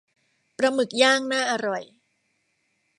[0.57, 1.83] ปลาหมึกย่างน่าอร่อย